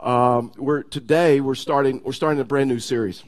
[0.00, 3.24] Um, we're today we're starting we're starting a brand new series,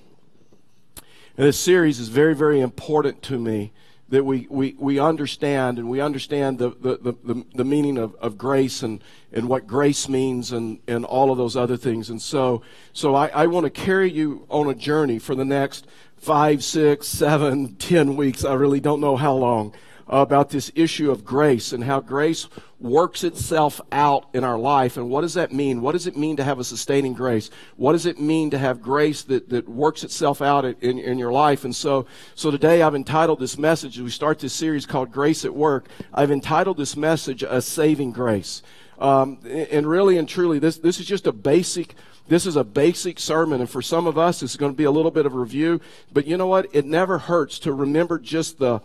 [1.37, 3.73] and this series is very very important to me
[4.11, 8.39] that we, we, we understand and we understand the, the, the, the, meaning of, of
[8.39, 12.09] grace and, and what grace means and, and all of those other things.
[12.09, 12.63] And so,
[12.95, 17.07] so I, I want to carry you on a journey for the next five, six,
[17.07, 18.47] seven, ten weeks.
[18.47, 19.75] I really don't know how long
[20.07, 22.49] about this issue of grace and how grace
[22.81, 24.97] works itself out in our life.
[24.97, 25.81] And what does that mean?
[25.81, 27.51] What does it mean to have a sustaining grace?
[27.77, 31.33] What does it mean to have grace that, that works itself out in, in your
[31.33, 31.65] life?
[31.65, 35.45] And so, so today I've entitled this message, as we start this series called Grace
[35.45, 38.63] at Work, I've entitled this message A Saving Grace.
[38.99, 41.95] Um, and really and truly, this, this is just a basic
[42.29, 44.91] this is a basic sermon, and for some of us, it's going to be a
[44.91, 45.81] little bit of a review.
[46.13, 46.67] But you know what?
[46.75, 48.83] It never hurts to remember just the,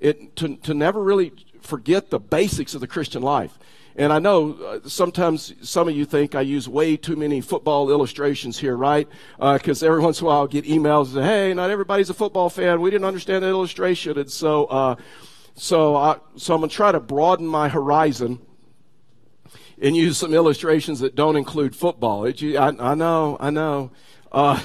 [0.00, 1.32] it, to, to never really
[1.66, 3.58] forget the basics of the Christian life.
[3.98, 7.90] And I know uh, sometimes some of you think I use way too many football
[7.90, 9.08] illustrations here, right?
[9.38, 12.14] Because uh, every once in a while I'll get emails say, hey, not everybody's a
[12.14, 12.80] football fan.
[12.82, 14.18] We didn't understand that illustration.
[14.18, 14.96] And so, uh,
[15.54, 18.40] so, I, so I'm going to try to broaden my horizon
[19.80, 22.26] and use some illustrations that don't include football.
[22.26, 23.92] It, I, I know, I know.
[24.30, 24.60] Uh,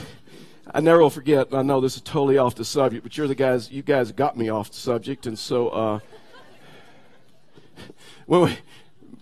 [0.73, 1.53] I never will forget.
[1.53, 3.71] I know this is totally off the subject, but you're the guys.
[3.71, 5.99] You guys got me off the subject, and so uh,
[8.25, 8.57] when we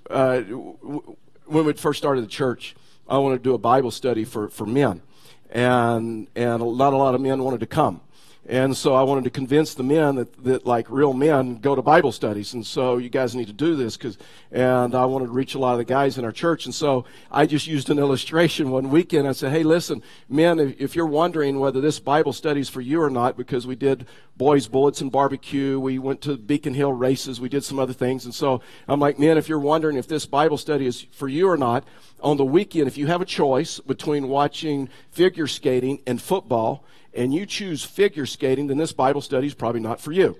[0.09, 2.75] uh, when we first started the church,
[3.07, 5.01] I wanted to do a Bible study for for men,
[5.49, 8.01] and and not a lot of men wanted to come.
[8.49, 11.83] And so I wanted to convince the men that, that like real men go to
[11.83, 12.55] Bible studies.
[12.55, 14.17] And so you guys need to do this because,
[14.51, 16.65] and I wanted to reach a lot of the guys in our church.
[16.65, 19.27] And so I just used an illustration one weekend.
[19.27, 22.81] I said, Hey, listen, men, if, if you're wondering whether this Bible study is for
[22.81, 26.93] you or not, because we did boys bullets and barbecue, we went to Beacon Hill
[26.93, 28.25] races, we did some other things.
[28.25, 31.47] And so I'm like, men, if you're wondering if this Bible study is for you
[31.47, 31.83] or not,
[32.19, 37.33] on the weekend, if you have a choice between watching figure skating and football, and
[37.33, 40.37] you choose figure skating, then this Bible study is probably not for you.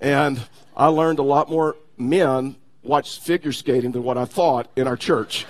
[0.00, 0.40] And
[0.76, 4.96] I learned a lot more men watch figure skating than what I thought in our
[4.96, 5.46] church.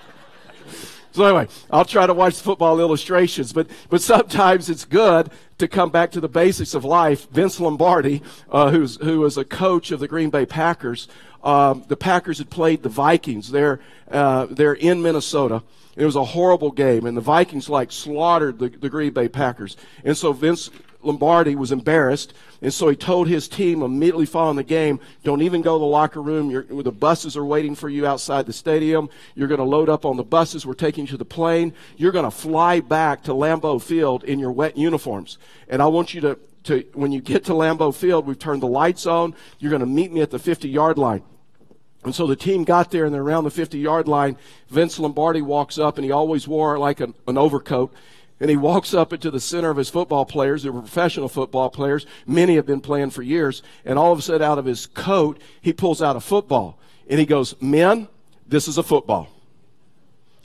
[1.12, 5.68] so anyway, I'll try to watch the football illustrations, but but sometimes it's good to
[5.68, 7.28] come back to the basics of life.
[7.30, 11.08] Vince Lombardi, uh, who's who was a coach of the Green Bay Packers,
[11.42, 13.50] um, the Packers had played the Vikings.
[13.50, 14.46] They're uh,
[14.80, 15.62] in Minnesota
[15.96, 19.76] it was a horrible game, and the Vikings like slaughtered the, the Green Bay Packers.
[20.04, 20.70] And so Vince
[21.04, 22.32] Lombardi was embarrassed,
[22.62, 25.84] and so he told his team immediately following the game, "Don't even go to the
[25.86, 26.50] locker room.
[26.50, 29.08] You're, the buses are waiting for you outside the stadium.
[29.34, 30.66] You're going to load up on the buses.
[30.66, 31.72] We're taking you to the plane.
[31.96, 35.38] You're going to fly back to Lambeau Field in your wet uniforms,
[35.68, 38.66] and I want you to." To, when you get to Lambeau Field, we've turned the
[38.66, 39.34] lights on.
[39.58, 41.22] You're going to meet me at the 50 yard line.
[42.04, 44.36] And so the team got there and they're around the 50 yard line.
[44.68, 47.92] Vince Lombardi walks up and he always wore like an, an overcoat.
[48.40, 50.62] And he walks up into the center of his football players.
[50.62, 52.04] They were professional football players.
[52.26, 53.62] Many have been playing for years.
[53.84, 56.78] And all of a sudden, out of his coat, he pulls out a football.
[57.08, 58.08] And he goes, Men,
[58.46, 59.28] this is a football.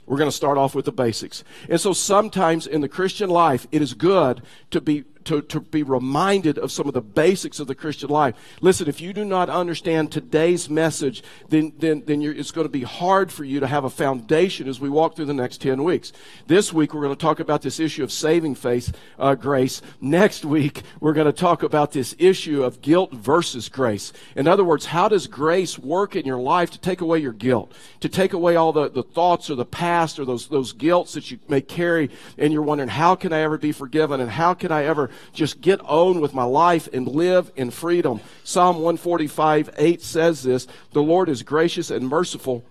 [0.06, 1.44] We're going to start off with the basics.
[1.68, 5.82] And so sometimes in the Christian life, it is good to be to, to be
[5.82, 8.34] reminded of some of the basics of the Christian life.
[8.60, 12.82] Listen, if you do not understand today's message, then, then, then it's going to be
[12.82, 16.12] hard for you to have a foundation as we walk through the next 10 weeks.
[16.46, 19.82] This week, we're going to talk about this issue of saving faith, uh, grace.
[20.00, 24.12] Next week, we're going to talk about this issue of guilt versus grace.
[24.34, 27.72] In other words, how does grace work in your life to take away your guilt,
[28.00, 31.30] to take away all the, the thoughts or the past or those, those guilts that
[31.30, 34.72] you may carry, and you're wondering, how can I ever be forgiven and how can
[34.72, 38.20] I ever just get on with my life and live in freedom.
[38.44, 42.64] Psalm 145 8 says this The Lord is gracious and merciful.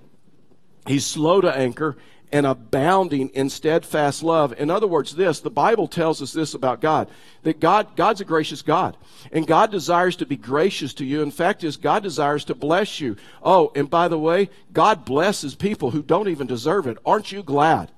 [0.86, 1.98] He's slow to anger
[2.32, 4.54] and abounding in steadfast love.
[4.60, 7.10] In other words, this, the Bible tells us this about God,
[7.44, 8.96] that God, God's a gracious God.
[9.32, 11.22] And God desires to be gracious to you.
[11.22, 13.16] In fact, is God desires to bless you.
[13.42, 16.98] Oh, and by the way, God blesses people who don't even deserve it.
[17.06, 17.92] Aren't you glad?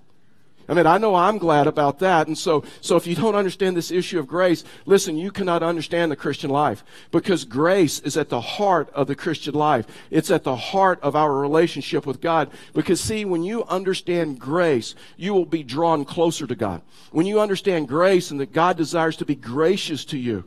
[0.71, 2.27] I mean, I know I'm glad about that.
[2.27, 6.09] And so, so if you don't understand this issue of grace, listen, you cannot understand
[6.09, 9.85] the Christian life because grace is at the heart of the Christian life.
[10.09, 12.49] It's at the heart of our relationship with God.
[12.73, 16.81] Because see, when you understand grace, you will be drawn closer to God.
[17.11, 20.45] When you understand grace and that God desires to be gracious to you,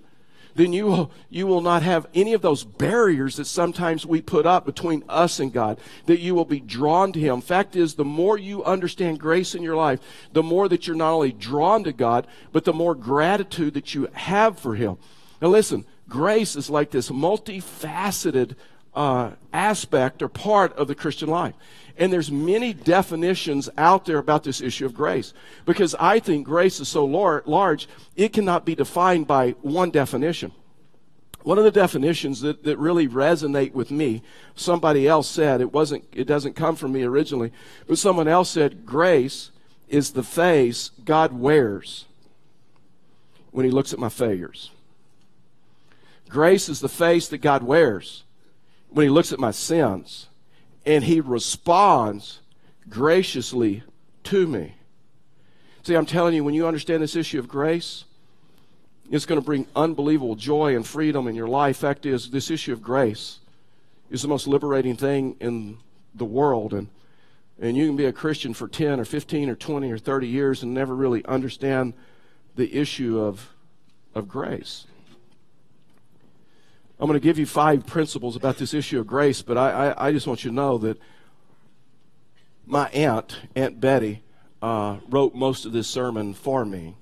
[0.54, 4.46] then you will, you will not have any of those barriers that sometimes we put
[4.46, 7.40] up between us and God, that you will be drawn to Him.
[7.40, 10.00] Fact is, the more you understand grace in your life,
[10.32, 14.08] the more that you're not only drawn to God, but the more gratitude that you
[14.12, 14.96] have for Him.
[15.42, 18.54] Now listen, grace is like this multifaceted
[18.94, 21.54] uh, aspect or part of the Christian life.
[21.96, 25.32] And there's many definitions out there about this issue of grace
[25.64, 30.52] because I think grace is so lar- large, it cannot be defined by one definition.
[31.44, 34.22] One of the definitions that, that really resonate with me,
[34.56, 37.52] somebody else said, it wasn't, it doesn't come from me originally,
[37.86, 39.50] but someone else said, grace
[39.88, 42.06] is the face God wears
[43.50, 44.70] when he looks at my failures.
[46.28, 48.24] Grace is the face that God wears
[48.94, 50.28] when he looks at my sins
[50.86, 52.40] and he responds
[52.88, 53.82] graciously
[54.22, 54.76] to me.
[55.82, 58.04] See, I'm telling you, when you understand this issue of grace,
[59.10, 61.76] it's going to bring unbelievable joy and freedom in your life.
[61.76, 63.40] Fact is, this issue of grace
[64.10, 65.78] is the most liberating thing in
[66.14, 66.72] the world.
[66.72, 66.88] And,
[67.60, 70.62] and you can be a Christian for 10 or 15 or 20 or 30 years
[70.62, 71.94] and never really understand
[72.54, 73.50] the issue of,
[74.14, 74.86] of grace.
[76.98, 80.08] I'm going to give you five principles about this issue of grace, but I, I,
[80.08, 80.98] I just want you to know that
[82.66, 84.22] my aunt, Aunt Betty,
[84.62, 86.94] uh, wrote most of this sermon for me.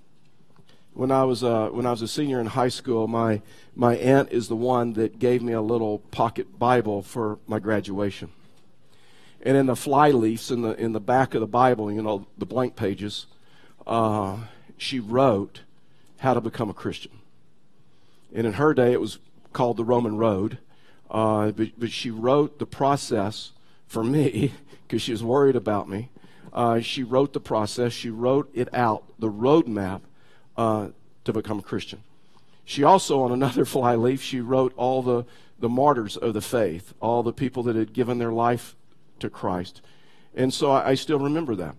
[0.95, 3.41] When I was uh, when I was a senior in high school, my
[3.75, 8.31] my aunt is the one that gave me a little pocket Bible for my graduation.
[9.43, 12.45] And in the flyleafs in the in the back of the Bible, you know, the
[12.45, 13.27] blank pages,
[13.87, 14.39] uh,
[14.77, 15.61] she wrote
[16.19, 17.13] how to become a Christian.
[18.35, 19.19] And in her day, it was
[19.53, 20.59] called the Roman Road.
[21.11, 23.53] Uh, but, but, she wrote the process
[23.87, 24.53] for me
[24.87, 26.09] because she was worried about me.
[26.53, 30.01] Uh, she wrote the process, she wrote it out, the roadmap
[30.57, 30.89] uh,
[31.25, 32.03] to become a Christian.
[32.65, 35.25] She also, on another flyleaf, she wrote all the,
[35.59, 38.75] the martyrs of the faith, all the people that had given their life
[39.21, 39.83] to Christ.
[40.35, 41.77] And so I, I still remember that.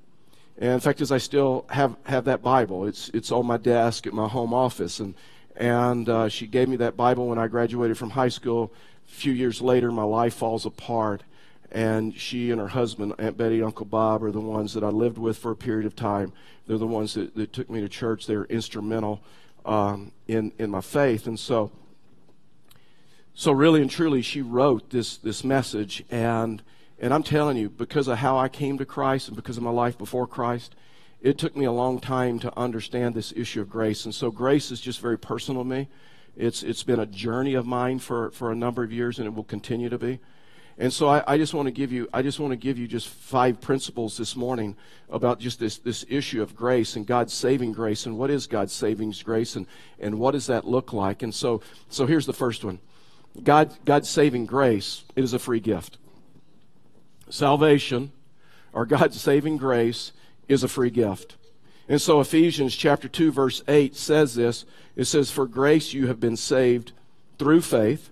[0.58, 4.06] And in fact, as I still have, have that Bible, it's, it's on my desk
[4.06, 5.00] at my home office.
[5.00, 5.16] And,
[5.56, 8.72] and uh, she gave me that Bible when I graduated from high school.
[9.08, 11.24] A few years later, my life falls apart.
[11.72, 15.18] And she and her husband, Aunt Betty, Uncle Bob, are the ones that I lived
[15.18, 16.32] with for a period of time.
[16.68, 18.28] They're the ones that, that took me to church.
[18.28, 19.22] They're instrumental
[19.66, 21.26] um, in, in my faith.
[21.26, 21.72] And so,
[23.34, 26.04] so really and truly, she wrote this, this message.
[26.12, 26.62] And,
[27.00, 29.72] and I'm telling you, because of how I came to Christ and because of my
[29.72, 30.76] life before Christ,
[31.24, 34.04] it took me a long time to understand this issue of grace.
[34.04, 35.88] And so grace is just very personal to me.
[36.36, 39.34] It's, it's been a journey of mine for, for a number of years, and it
[39.34, 40.20] will continue to be.
[40.78, 42.88] And so I, I, just want to give you I just want to give you
[42.88, 44.76] just five principles this morning
[45.08, 48.74] about just this, this issue of grace and God's saving grace and what is God's
[48.74, 49.68] saving grace and,
[50.00, 51.22] and what does that look like.
[51.22, 52.80] And so so here's the first one.
[53.44, 56.00] God God's saving grace, it is a free gift.
[57.30, 58.12] Salvation
[58.74, 60.12] or God's saving grace
[60.54, 61.36] is a free gift.
[61.90, 64.66] And so Ephesians chapter 2 verse 8 says this.
[64.96, 66.94] It says for grace you have been saved
[67.38, 68.10] through faith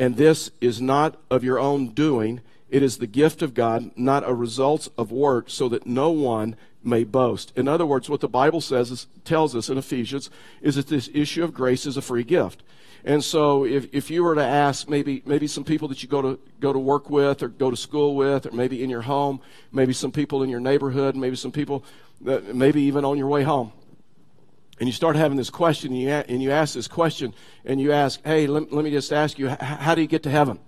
[0.00, 2.40] and this is not of your own doing.
[2.70, 6.56] It is the gift of God, not a result of work, so that no one
[6.82, 7.52] may boast.
[7.56, 10.30] In other words, what the Bible says is, tells us in Ephesians
[10.62, 12.62] is that this issue of grace is a free gift.
[13.04, 16.22] And so if, if you were to ask maybe maybe some people that you go
[16.22, 19.40] to go to work with or go to school with or maybe in your home,
[19.72, 21.84] maybe some people in your neighborhood, maybe some people
[22.20, 23.72] that maybe even on your way home
[24.80, 27.34] and you start having this question, and you, and you ask this question,
[27.66, 30.30] and you ask, hey, let, let me just ask you, how do you get to
[30.30, 30.58] heaven?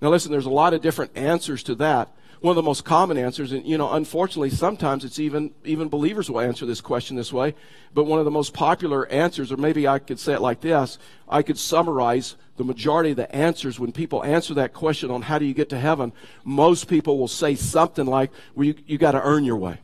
[0.00, 2.14] Now, listen, there's a lot of different answers to that.
[2.40, 6.30] One of the most common answers, and you know, unfortunately, sometimes it's even even believers
[6.30, 7.54] will answer this question this way.
[7.92, 10.98] But one of the most popular answers, or maybe I could say it like this:
[11.28, 15.38] I could summarize the majority of the answers when people answer that question on how
[15.38, 16.12] do you get to heaven.
[16.44, 19.78] Most people will say something like, "Well, you, you got to earn your way."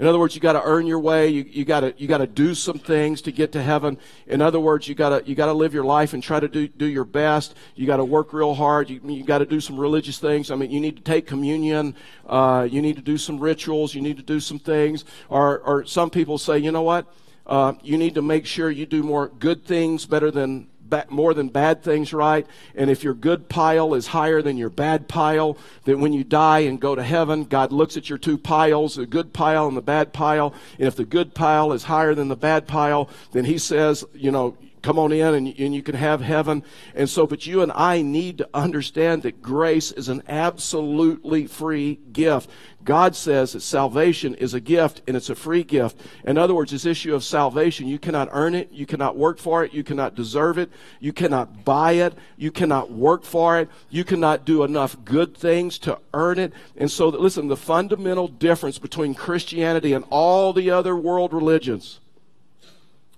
[0.00, 1.28] In other words, you got to earn your way.
[1.28, 3.98] You, you got to you got to do some things to get to heaven.
[4.26, 6.48] In other words, you got to you got to live your life and try to
[6.48, 7.54] do do your best.
[7.74, 8.88] You got to work real hard.
[8.88, 10.50] You, you got to do some religious things.
[10.50, 11.94] I mean, you need to take communion.
[12.26, 13.94] Uh, you need to do some rituals.
[13.94, 15.04] You need to do some things.
[15.28, 17.04] Or or some people say, you know what?
[17.46, 20.66] Uh, you need to make sure you do more good things better than
[21.10, 22.46] more than bad things right.
[22.74, 26.60] And if your good pile is higher than your bad pile, then when you die
[26.60, 29.82] and go to heaven, God looks at your two piles, the good pile and the
[29.82, 30.54] bad pile.
[30.78, 34.30] And if the good pile is higher than the bad pile, then He says, you
[34.30, 36.62] know, come on in and, and you can have heaven.
[36.94, 42.00] And so, but you and I need to understand that grace is an absolutely free
[42.12, 42.50] gift.
[42.82, 46.00] God says that salvation is a gift and it's a free gift.
[46.24, 49.64] In other words, this issue of salvation, you cannot earn it, you cannot work for
[49.64, 54.02] it, you cannot deserve it, you cannot buy it, you cannot work for it, you
[54.02, 56.52] cannot do enough good things to earn it.
[56.76, 62.00] And so, listen, the fundamental difference between Christianity and all the other world religions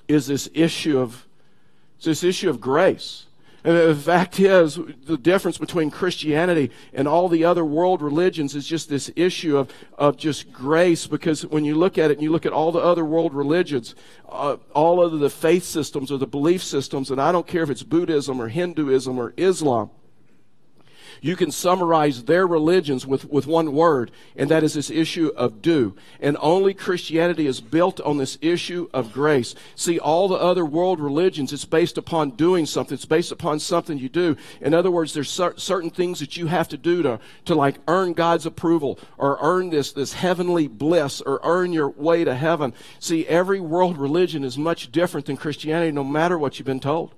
[0.09, 1.27] is this issue of
[2.03, 3.27] it's this issue of grace.
[3.63, 8.67] And the fact is, the difference between Christianity and all the other world religions is
[8.67, 11.07] just this issue of, of just grace.
[11.07, 13.95] Because when you look at it and you look at all the other world religions,
[14.29, 17.71] uh, all of the faith systems or the belief systems, and I don't care if
[17.71, 19.91] it's Buddhism or Hinduism or Islam,
[21.23, 25.63] you can summarize their religions with, with one word, and that is this issue of
[25.63, 25.95] do.
[26.21, 29.55] And only Christianity is built on this issue of grace.
[29.77, 32.97] See, all the other world religions, it's based upon doing something.
[32.97, 34.37] It's based upon something you do.
[34.61, 37.77] In other words, there's cer- certain things that you have to do to, to like
[37.87, 42.75] earn God's approval or earn this, this heavenly bliss or earn your way to heaven.
[42.99, 47.15] See, every world religion is much different than Christianity, no matter what you've been told.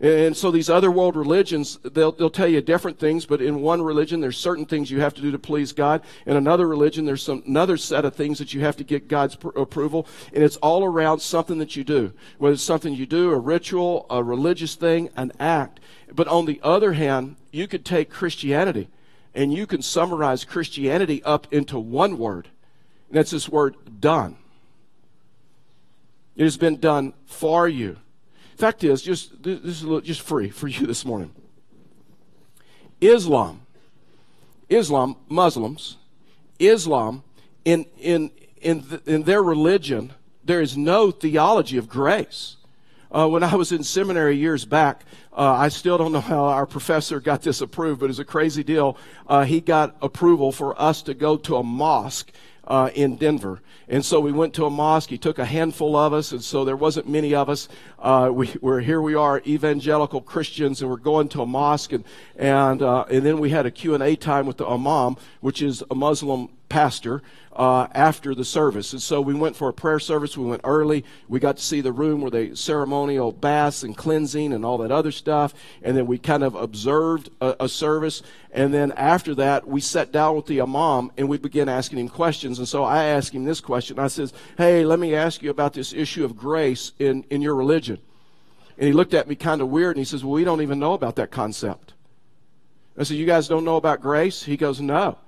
[0.00, 3.82] And so these other world religions, they'll, they'll tell you different things, but in one
[3.82, 6.02] religion, there's certain things you have to do to please God.
[6.24, 9.34] In another religion, there's some, another set of things that you have to get God's
[9.34, 10.06] pr- approval.
[10.32, 12.12] And it's all around something that you do.
[12.38, 15.80] Whether it's something you do, a ritual, a religious thing, an act.
[16.12, 18.88] But on the other hand, you could take Christianity
[19.34, 22.48] and you can summarize Christianity up into one word.
[23.08, 24.36] And that's this word, done.
[26.36, 27.96] It has been done for you.
[28.58, 31.30] Fact is, just this is just free for you this morning.
[33.00, 33.60] Islam,
[34.68, 35.96] Islam, Muslims,
[36.58, 37.22] Islam,
[37.64, 40.12] in in in in their religion,
[40.44, 42.56] there is no theology of grace.
[43.12, 46.66] Uh, when I was in seminary years back, uh, I still don't know how our
[46.66, 48.98] professor got this approved, but it's a crazy deal.
[49.28, 52.32] Uh, he got approval for us to go to a mosque
[52.68, 53.60] uh, in Denver.
[53.88, 55.08] And so we went to a mosque.
[55.08, 57.68] He took a handful of us, and so there wasn't many of us.
[57.98, 59.00] Uh, we, are here.
[59.00, 62.04] We are evangelical Christians, and we're going to a mosque, and
[62.36, 65.62] and uh, and then we had a Q and A time with the imam, which
[65.62, 67.22] is a Muslim pastor,
[67.58, 68.92] uh, after the service.
[68.92, 70.36] And so we went for a prayer service.
[70.36, 71.04] We went early.
[71.26, 74.92] We got to see the room where they ceremonial baths and cleansing and all that
[74.92, 75.54] other stuff.
[75.82, 78.22] And then we kind of observed a, a service.
[78.52, 82.08] And then after that, we sat down with the imam and we began asking him
[82.08, 82.60] questions.
[82.60, 83.98] And so I asked him this question.
[83.98, 87.56] I says, Hey, let me ask you about this issue of grace in, in your
[87.56, 87.98] religion.
[88.78, 90.78] And he looked at me kind of weird and he says, Well, we don't even
[90.78, 91.94] know about that concept.
[92.96, 94.44] I said, You guys don't know about grace?
[94.44, 95.18] He goes, No.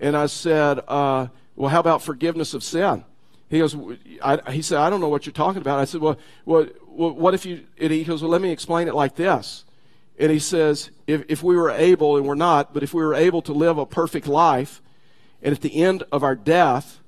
[0.00, 3.04] And I said, uh, well, how about forgiveness of sin?
[3.48, 3.76] He goes,
[4.22, 5.78] I, he said, I don't know what you're talking about.
[5.78, 8.94] I said, well, what, what if you, and he goes, well, let me explain it
[8.94, 9.64] like this.
[10.18, 13.14] And he says, if, if we were able, and we're not, but if we were
[13.14, 14.80] able to live a perfect life,
[15.42, 17.00] and at the end of our death,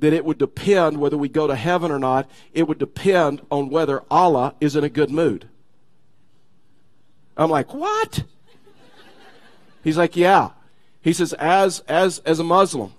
[0.00, 3.68] that it would depend whether we go to heaven or not, it would depend on
[3.68, 5.48] whether Allah is in a good mood.
[7.36, 8.24] I'm like, what?
[9.82, 10.50] He's like, yeah.
[11.04, 12.94] He says, as, as, as a Muslim,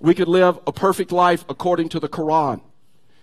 [0.00, 2.60] we could live a perfect life according to the Quran.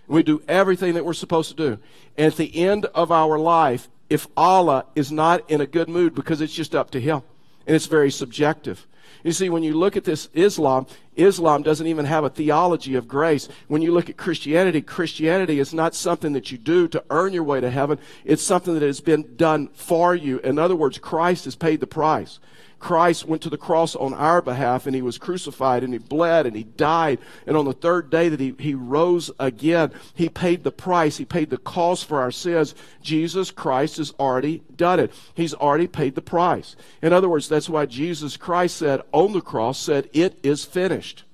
[0.06, 1.78] We do everything that we're supposed to do.
[2.16, 6.14] And at the end of our life, if Allah is not in a good mood,
[6.14, 7.20] because it's just up to Him,
[7.66, 8.86] and it's very subjective.
[9.22, 13.08] You see, when you look at this Islam, Islam doesn't even have a theology of
[13.08, 13.46] grace.
[13.66, 17.42] When you look at Christianity, Christianity is not something that you do to earn your
[17.42, 17.98] way to heaven.
[18.24, 20.38] It's something that has been done for you.
[20.38, 22.38] In other words, Christ has paid the price.
[22.78, 26.46] Christ went to the cross on our behalf and he was crucified and he bled
[26.46, 27.18] and he died.
[27.46, 31.16] And on the third day that he, he rose again, he paid the price.
[31.16, 32.74] He paid the cost for our sins.
[33.02, 35.12] Jesus Christ has already done it.
[35.34, 36.76] He's already paid the price.
[37.02, 41.24] In other words, that's why Jesus Christ said on the cross, said, it is finished.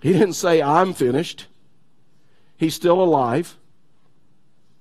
[0.00, 1.46] He didn't say, I'm finished.
[2.56, 3.56] He's still alive.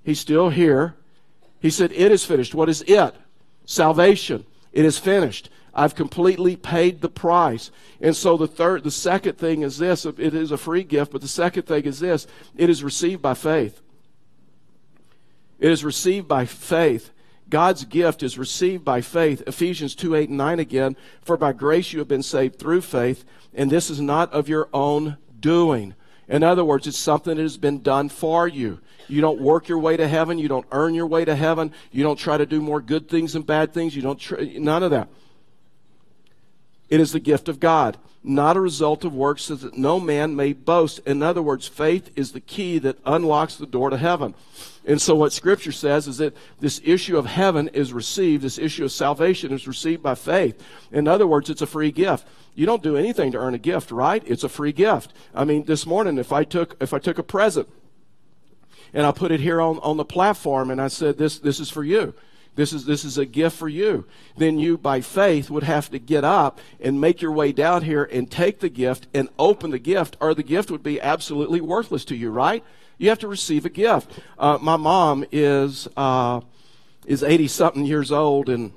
[0.04, 0.96] He's still here.
[1.60, 2.56] He said, it is finished.
[2.56, 3.16] What is it?
[3.66, 4.46] Salvation.
[4.72, 5.50] It is finished.
[5.74, 7.70] I've completely paid the price.
[8.02, 11.22] And so the third, the second thing is this it is a free gift, but
[11.22, 13.82] the second thing is this it is received by faith.
[15.60, 17.12] It is received by faith.
[17.50, 19.42] God's gift is received by faith.
[19.48, 20.98] Ephesians 2 8 and 9 again.
[21.22, 24.70] For by grace you have been saved through faith, and this is not of your
[24.74, 25.94] own doing.
[26.28, 28.80] In other words, it's something that has been done for you.
[29.08, 30.38] You don't work your way to heaven.
[30.38, 31.74] You don't earn your way to heaven.
[31.92, 33.96] You don't try to do more good things than bad things.
[33.96, 35.10] You don't, try, none of that.
[36.90, 40.36] It is the gift of God, not a result of works, so that no man
[40.36, 41.00] may boast.
[41.00, 44.36] In other words, faith is the key that unlocks the door to heaven.
[44.86, 48.86] And so, what Scripture says is that this issue of heaven is received, this issue
[48.86, 50.64] of salvation is received by faith.
[50.94, 52.26] In other words, it's a free gift.
[52.56, 54.24] You don't do anything to earn a gift, right?
[54.26, 55.14] It's a free gift.
[55.36, 57.68] I mean, this morning, if I took if I took a present
[58.94, 61.70] and I put it here on, on the platform and I said, this, this is
[61.70, 62.14] for you.
[62.58, 64.06] This is, this is a gift for you.
[64.36, 68.04] Then you, by faith, would have to get up and make your way down here
[68.04, 72.04] and take the gift and open the gift, or the gift would be absolutely worthless
[72.06, 72.64] to you, right?
[72.98, 74.12] You have to receive a gift.
[74.40, 76.42] Uh, my mom is, uh,
[77.06, 78.50] is 80 something years old.
[78.50, 78.74] And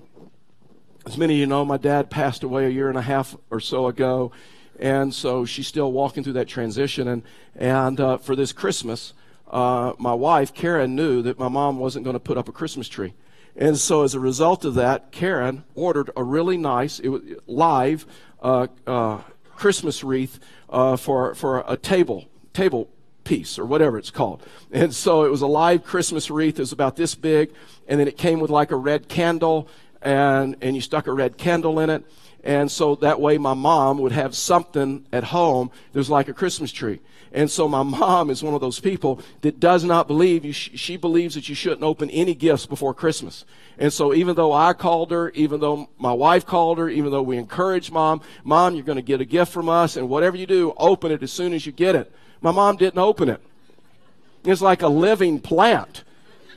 [1.06, 3.60] as many of you know, my dad passed away a year and a half or
[3.60, 4.30] so ago.
[4.78, 7.08] And so she's still walking through that transition.
[7.08, 7.22] And,
[7.56, 9.14] and uh, for this Christmas,
[9.50, 12.88] uh, my wife, Karen, knew that my mom wasn't going to put up a Christmas
[12.88, 13.14] tree.
[13.56, 17.00] And so as a result of that, Karen ordered a really nice,
[17.46, 18.06] live
[18.40, 19.18] uh, uh,
[19.56, 20.38] Christmas wreath
[20.68, 22.88] uh, for, for a table, table
[23.24, 24.42] piece or whatever it's called.
[24.70, 26.58] And so it was a live Christmas wreath.
[26.58, 27.52] It was about this big.
[27.88, 29.68] And then it came with like a red candle
[30.00, 32.04] and, and you stuck a red candle in it.
[32.42, 36.32] And so that way my mom would have something at home that was like a
[36.32, 37.00] Christmas tree.
[37.32, 40.52] And so my mom is one of those people that does not believe you.
[40.52, 43.44] Sh- she believes that you shouldn't open any gifts before Christmas.
[43.78, 47.22] And so even though I called her, even though my wife called her, even though
[47.22, 50.46] we encouraged mom, mom, you're going to get a gift from us and whatever you
[50.46, 52.12] do, open it as soon as you get it.
[52.40, 53.40] My mom didn't open it.
[54.44, 56.04] It's like a living plant.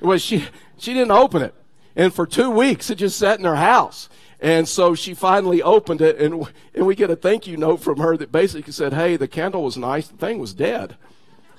[0.01, 0.45] Well, she,
[0.77, 1.53] she didn't open it.
[1.95, 4.09] And for two weeks, it just sat in her house.
[4.43, 6.45] And so she finally opened it, and,
[6.75, 9.63] and we get a thank you note from her that basically said, Hey, the candle
[9.63, 10.97] was nice, the thing was dead.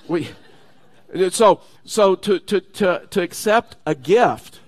[0.07, 0.29] We,
[1.31, 4.59] so so to, to, to, to accept a gift,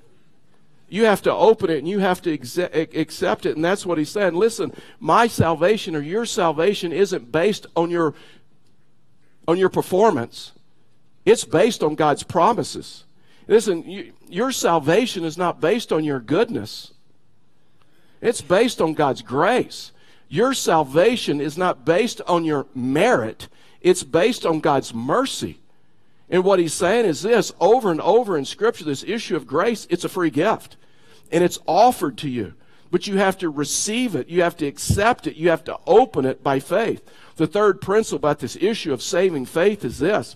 [0.89, 3.55] you have to open it and you have to exe- accept it.
[3.55, 4.33] And that's what he's saying.
[4.33, 8.15] Listen, my salvation or your salvation isn't based on your,
[9.47, 10.53] on your performance,
[11.23, 13.03] it's based on God's promises.
[13.47, 16.93] Listen, you, your salvation is not based on your goodness.
[18.21, 19.91] It's based on God's grace.
[20.29, 23.47] Your salvation is not based on your merit,
[23.81, 25.59] it's based on God's mercy.
[26.29, 29.87] And what he's saying is this over and over in Scripture, this issue of grace,
[29.89, 30.75] it's a free gift.
[31.31, 32.53] And it's offered to you.
[32.91, 36.25] But you have to receive it, you have to accept it, you have to open
[36.25, 37.01] it by faith.
[37.35, 40.35] The third principle about this issue of saving faith is this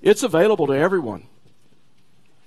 [0.00, 1.28] it's available to everyone.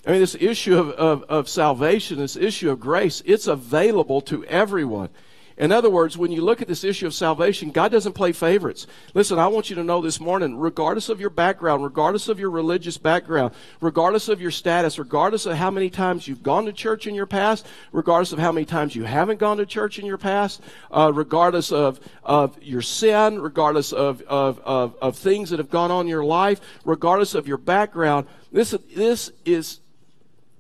[0.05, 4.45] I mean, this issue of, of, of salvation, this issue of grace, it's available to
[4.45, 5.09] everyone.
[5.57, 8.88] In other words, when you look at this issue of salvation, God doesn't play favorites.
[9.13, 12.50] Listen, I want you to know this morning, regardless of your background, regardless of your
[12.50, 17.07] religious background, regardless of your status, regardless of how many times you've gone to church
[17.07, 20.18] in your past, regardless of how many times you haven't gone to church in your
[20.18, 25.70] past, uh, regardless of, of your sin, regardless of, of, of, of things that have
[25.70, 29.79] gone on in your life, regardless of your background, this, this is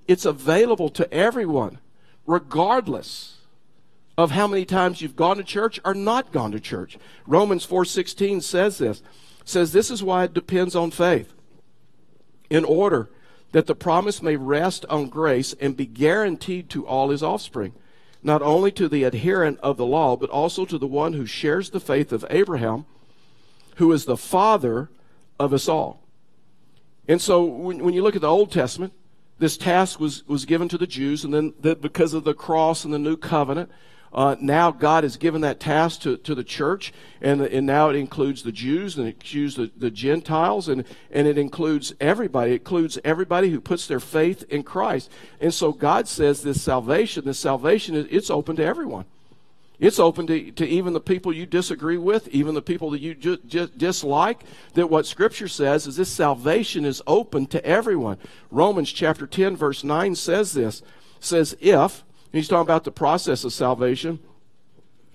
[0.07, 1.79] it's available to everyone,
[2.25, 3.37] regardless
[4.17, 6.97] of how many times you've gone to church or not gone to church.
[7.27, 9.01] Romans 4:16 says this.
[9.43, 11.33] Says this is why it depends on faith.
[12.49, 13.09] In order
[13.51, 17.73] that the promise may rest on grace and be guaranteed to all his offspring,
[18.23, 21.69] not only to the adherent of the law, but also to the one who shares
[21.69, 22.85] the faith of Abraham,
[23.75, 24.89] who is the father
[25.39, 26.01] of us all.
[27.07, 28.93] And so when, when you look at the Old Testament,
[29.37, 32.85] this task was, was given to the Jews, and then the, because of the cross
[32.85, 33.69] and the new covenant,
[34.15, 37.97] uh, now God has given that task to, to the church, and, and now it
[37.97, 42.51] includes the Jews and it includes the, the Gentiles, and, and it includes everybody.
[42.51, 45.11] It includes everybody who puts their faith in Christ.
[45.41, 49.03] And so God says this salvation, this salvation, it's open to everyone.
[49.79, 53.13] It's open to, to even the people you disagree with, even the people that you
[53.13, 54.43] ju- ju- dislike.
[54.73, 58.17] That what Scripture says is this salvation is open to everyone.
[58.51, 60.81] Romans chapter 10, verse 9 says this
[61.19, 64.19] says, If, he's talking about the process of salvation,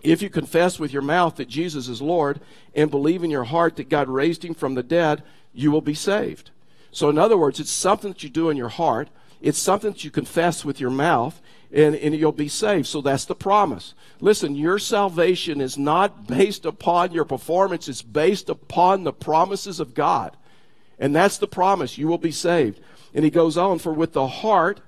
[0.02, 2.40] if you confess with your mouth that Jesus is Lord
[2.74, 5.94] and believe in your heart that God raised him from the dead, you will be
[5.94, 6.50] saved.
[6.90, 9.08] So, in other words, it's something that you do in your heart,
[9.40, 11.40] it's something that you confess with your mouth,
[11.72, 12.87] and, and you'll be saved.
[12.87, 13.94] So that's the promise.
[14.20, 19.94] Listen, your salvation is not based upon your performance, it's based upon the promises of
[19.94, 20.37] God.
[20.98, 21.96] And that's the promise.
[21.96, 22.80] You will be saved.
[23.14, 24.80] And he goes on, for with the heart,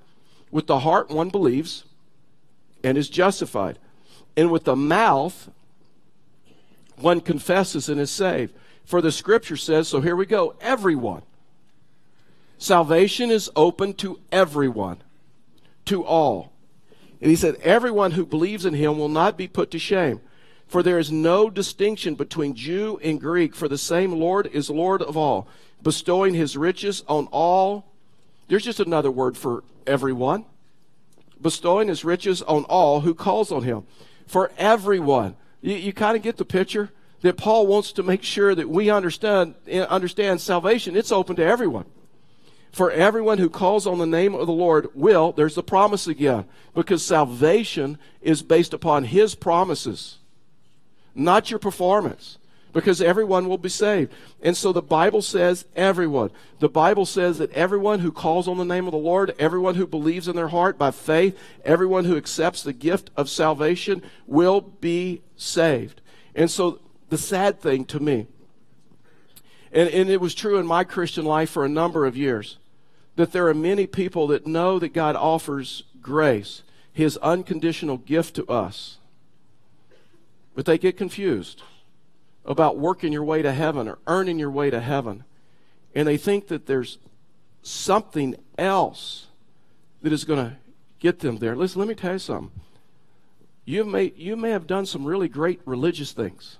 [0.51, 1.85] with the heart one believes
[2.83, 3.79] and is justified.
[4.37, 5.49] And with the mouth
[6.97, 8.53] one confesses and is saved.
[8.85, 11.23] For the scripture says, so here we go, everyone.
[12.57, 15.01] Salvation is open to everyone,
[15.85, 16.52] to all.
[17.23, 20.19] And he said, Everyone who believes in him will not be put to shame.
[20.67, 25.01] For there is no distinction between Jew and Greek, for the same Lord is Lord
[25.01, 25.47] of all,
[25.81, 27.85] bestowing his riches on all.
[28.49, 30.43] There's just another word for everyone.
[31.41, 33.85] Bestowing his riches on all who calls on him.
[34.27, 35.37] For everyone.
[35.61, 36.89] You, you kind of get the picture
[37.21, 40.97] that Paul wants to make sure that we understand, understand salvation.
[40.97, 41.85] It's open to everyone.
[42.73, 46.45] For everyone who calls on the name of the Lord will, there's the promise again,
[46.73, 50.17] because salvation is based upon his promises,
[51.13, 52.39] not your performance.
[52.73, 54.11] because everyone will be saved.
[54.41, 56.31] And so the Bible says everyone.
[56.59, 59.87] The Bible says that everyone who calls on the name of the Lord, everyone who
[59.87, 65.21] believes in their heart by faith, everyone who accepts the gift of salvation will be
[65.37, 66.01] saved.
[66.35, 68.27] And so the sad thing to me,
[69.71, 72.57] and, and it was true in my Christian life for a number of years,
[73.15, 78.45] that there are many people that know that God offers grace, his unconditional gift to
[78.47, 78.97] us.
[80.55, 81.61] But they get confused
[82.45, 85.23] about working your way to heaven or earning your way to heaven.
[85.95, 86.97] And they think that there's
[87.61, 89.27] something else
[90.01, 90.57] that is going to
[90.99, 91.55] get them there.
[91.55, 92.51] Listen, let me tell you something.
[93.65, 96.57] You may, you may have done some really great religious things.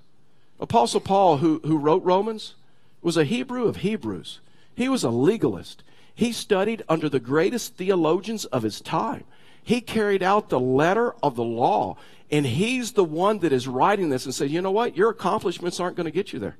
[0.58, 2.54] Apostle Paul, who, who wrote Romans,
[3.02, 4.40] was a Hebrew of Hebrews.
[4.74, 5.82] He was a legalist.
[6.14, 9.24] He studied under the greatest theologians of his time.
[9.62, 11.96] He carried out the letter of the law.
[12.30, 14.96] And he's the one that is writing this and said, you know what?
[14.96, 16.56] Your accomplishments aren't going to get you there.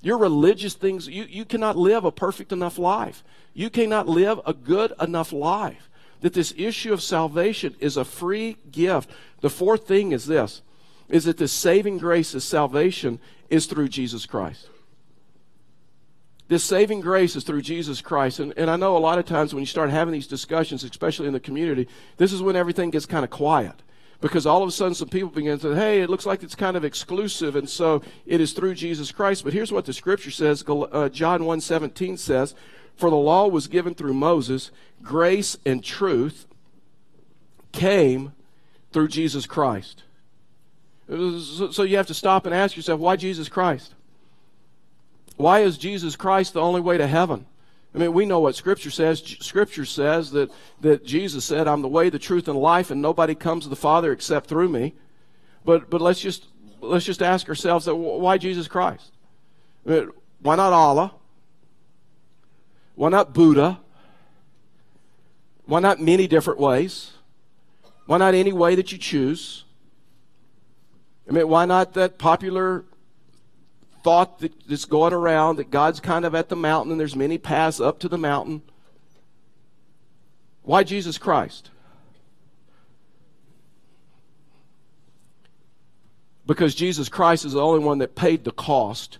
[0.00, 3.22] Your religious things, you, you cannot live a perfect enough life.
[3.54, 5.88] You cannot live a good enough life.
[6.20, 9.10] That this issue of salvation is a free gift.
[9.40, 10.62] The fourth thing is this,
[11.08, 14.68] is that the saving grace of salvation is through Jesus Christ.
[16.52, 18.38] This saving grace is through Jesus Christ.
[18.38, 21.26] And, and I know a lot of times when you start having these discussions, especially
[21.26, 21.88] in the community,
[22.18, 23.82] this is when everything gets kind of quiet
[24.20, 26.54] because all of a sudden some people begin to say, hey, it looks like it's
[26.54, 29.44] kind of exclusive, and so it is through Jesus Christ.
[29.44, 32.54] But here's what the scripture says uh, John 1.17 says,
[32.96, 34.70] For the law was given through Moses,
[35.02, 36.46] grace and truth
[37.72, 38.34] came
[38.92, 40.02] through Jesus Christ.
[41.08, 43.94] So you have to stop and ask yourself, why Jesus Christ?
[45.42, 47.46] Why is Jesus Christ the only way to heaven?
[47.92, 49.20] I mean, we know what Scripture says.
[49.40, 53.34] Scripture says that, that Jesus said, I'm the way, the truth, and life, and nobody
[53.34, 54.94] comes to the Father except through me.
[55.64, 56.46] But, but let's, just,
[56.80, 59.10] let's just ask ourselves, that, why Jesus Christ?
[59.84, 61.12] I mean, why not Allah?
[62.94, 63.80] Why not Buddha?
[65.66, 67.14] Why not many different ways?
[68.06, 69.64] Why not any way that you choose?
[71.28, 72.84] I mean, why not that popular
[74.02, 77.80] thought that's going around that God's kind of at the mountain and there's many paths
[77.80, 78.62] up to the mountain.
[80.62, 81.70] Why Jesus Christ?
[86.46, 89.18] Because Jesus Christ is the only one that paid the cost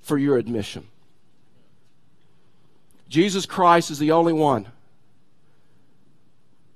[0.00, 0.86] for your admission.
[3.08, 4.68] Jesus Christ is the only one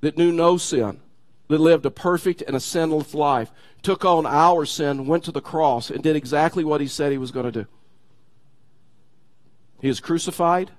[0.00, 1.00] that knew no sin,
[1.48, 3.50] that lived a perfect and a sinless life,
[3.82, 7.18] took on our sin, went to the cross, and did exactly what he said he
[7.18, 7.66] was going to do.
[9.80, 10.72] He was crucified,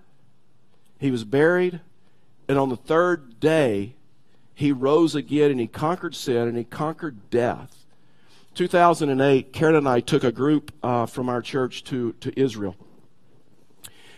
[0.99, 1.79] he was buried,
[2.47, 3.95] and on the third day,
[4.53, 7.85] he rose again and he conquered sin and he conquered death.
[8.55, 12.75] 2008, Karen and I took a group uh, from our church to, to Israel.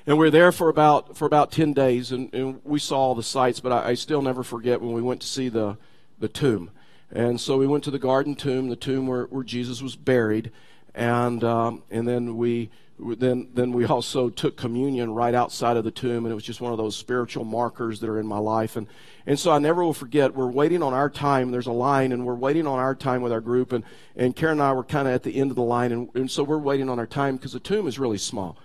[0.08, 3.16] And we were there for about, for about 10 days, and, and we saw all
[3.16, 5.78] the sights, but I, I still never forget when we went to see the,
[6.18, 6.72] the tomb.
[7.12, 10.52] And so we went to the garden tomb, the tomb where, where Jesus was buried,
[10.96, 12.70] and um, and then we
[13.00, 16.62] then then we also took communion right outside of the tomb, and it was just
[16.62, 18.78] one of those spiritual markers that are in my life.
[18.78, 18.88] And
[19.26, 20.36] and so I never will forget.
[20.36, 21.52] We're waiting on our time.
[21.52, 23.74] There's a line, and we're waiting on our time with our group.
[23.74, 23.84] And
[24.16, 26.32] and Karen and I were kind of at the end of the line, and, and
[26.32, 28.58] so we're waiting on our time because the tomb is really small,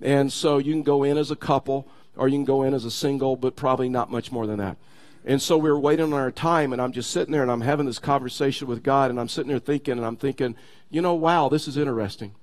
[0.00, 1.86] and so you can go in as a couple
[2.16, 4.76] or you can go in as a single, but probably not much more than that.
[5.24, 7.60] And so we were waiting on our time, and I'm just sitting there and I'm
[7.60, 10.56] having this conversation with God, and I'm sitting there thinking, and I'm thinking,
[10.90, 12.34] you know, wow, this is interesting.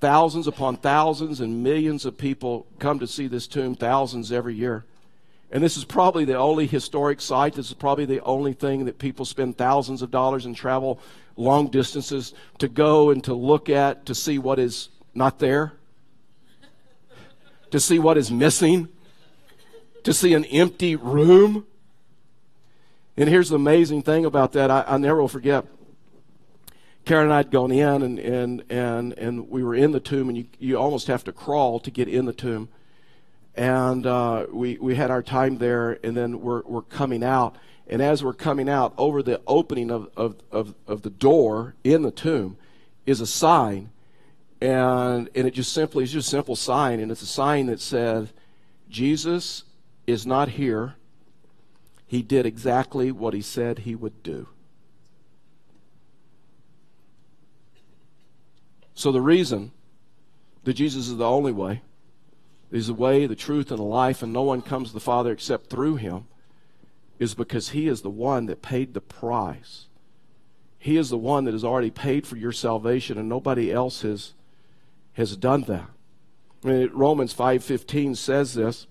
[0.00, 4.84] Thousands upon thousands and millions of people come to see this tomb, thousands every year.
[5.50, 7.54] And this is probably the only historic site.
[7.54, 11.00] This is probably the only thing that people spend thousands of dollars and travel
[11.36, 15.72] long distances to go and to look at to see what is not there,
[17.70, 18.88] to see what is missing
[20.06, 21.66] to see an empty room.
[23.16, 25.66] And here's the amazing thing about that I, I never will forget.
[27.04, 30.28] Karen and I had gone in, and, and, and, and we were in the tomb,
[30.28, 32.68] and you, you almost have to crawl to get in the tomb.
[33.56, 37.56] And uh, we, we had our time there, and then we're, we're coming out.
[37.88, 42.02] And as we're coming out, over the opening of, of, of, of the door in
[42.02, 42.58] the tomb
[43.06, 43.90] is a sign.
[44.60, 47.00] And, and it just simply, it's just a simple sign.
[47.00, 48.30] And it's a sign that said,
[48.88, 49.64] Jesus
[50.06, 50.94] is not here.
[52.06, 54.48] He did exactly what he said he would do.
[58.94, 59.72] So, the reason
[60.64, 61.82] that Jesus is the only way,
[62.70, 65.32] is the way, the truth, and the life, and no one comes to the Father
[65.32, 66.26] except through him,
[67.18, 69.86] is because he is the one that paid the price.
[70.78, 74.34] He is the one that has already paid for your salvation, and nobody else has,
[75.14, 75.88] has done that.
[76.64, 78.86] I mean, Romans 5:15 says this.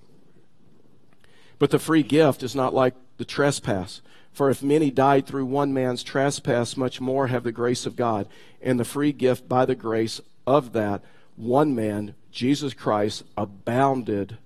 [1.60, 4.02] But the free gift is not like the trespass.
[4.34, 8.28] For if many died through one man's trespass, much more have the grace of God
[8.62, 11.02] and the free gift by the grace of that
[11.36, 14.38] one man, Jesus Christ, abounded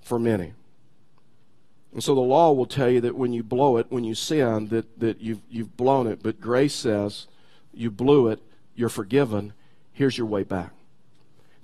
[0.00, 0.54] for many.
[1.92, 4.68] And so the law will tell you that when you blow it, when you sin,
[4.68, 6.22] that, that you've, you've blown it.
[6.22, 7.26] But grace says
[7.72, 8.40] you blew it,
[8.74, 9.52] you're forgiven,
[9.92, 10.72] here's your way back.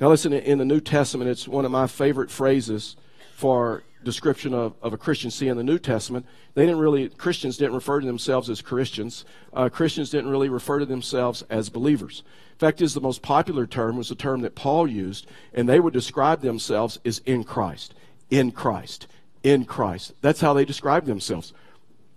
[0.01, 2.97] Now, listen, in the New Testament, it's one of my favorite phrases
[3.35, 5.31] for description of, of a Christian.
[5.31, 9.25] See, in the New Testament, they didn't really, Christians didn't refer to themselves as Christians.
[9.53, 12.23] Uh, Christians didn't really refer to themselves as believers.
[12.53, 15.81] In fact, is the most popular term was the term that Paul used, and they
[15.81, 17.95] would describe themselves as in Christ,
[18.31, 19.07] in Christ,
[19.43, 20.13] in Christ.
[20.21, 21.53] That's how they describe themselves.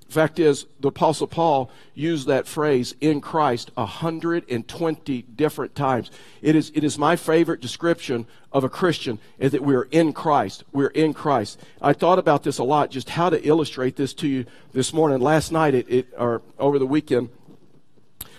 [0.10, 6.12] Fact is, the Apostle Paul used that phrase in Christ 120 different times.
[6.42, 10.64] It is, it is my favorite description of a Christian is that we're in Christ.
[10.72, 11.60] We're in Christ.
[11.82, 15.20] I thought about this a lot, just how to illustrate this to you this morning.
[15.20, 17.30] Last night, it, it or over the weekend,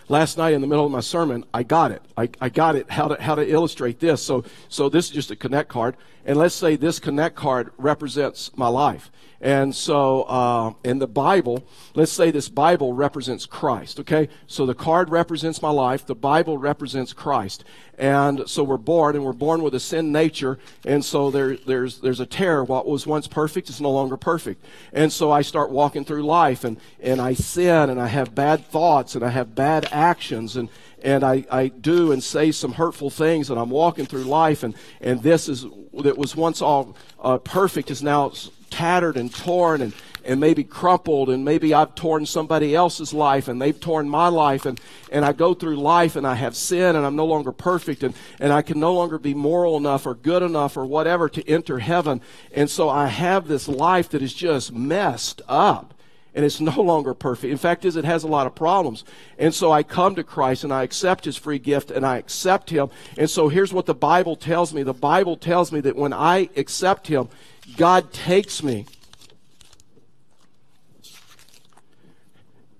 [0.09, 2.03] last night in the middle of my sermon, I got it.
[2.17, 4.23] I, I got it how to, how to illustrate this.
[4.23, 5.97] So, so this is just a connect card.
[6.25, 9.11] And let's say this connect card represents my life.
[9.41, 14.29] And so, uh, in the Bible, let's say this Bible represents Christ, okay?
[14.47, 17.65] So the card represents my life, the Bible represents Christ.
[17.99, 22.01] And so we're born, and we're born with a sin nature, and so there, there's,
[22.01, 22.63] there's a tear.
[22.65, 24.65] What was once perfect is no longer perfect.
[24.93, 28.67] And so I start walking through life, and, and I sin, and I have bad
[28.67, 30.69] thoughts, and I have bad actions, and,
[31.03, 34.75] and I, I do and say some hurtful things, and I'm walking through life, and,
[35.01, 35.67] and this is
[36.03, 38.33] that was once all uh, perfect is now
[38.71, 39.93] tattered and torn and,
[40.25, 44.67] and maybe crumpled and maybe I've torn somebody else's life and they've torn my life
[44.67, 48.03] and, and I go through life and I have sin and I'm no longer perfect
[48.03, 51.49] and, and I can no longer be moral enough or good enough or whatever to
[51.49, 52.21] enter heaven.
[52.53, 55.95] And so I have this life that is just messed up
[56.37, 57.51] and it's no longer perfect.
[57.51, 59.03] In fact, is it has a lot of problems.
[59.39, 62.71] And so I come to Christ and I accept his free gift and I accept
[62.71, 62.91] him.
[63.19, 64.85] And so here's what the Bible tells me.
[64.85, 67.29] The Bible tells me that when I accept him,
[67.77, 68.87] God takes me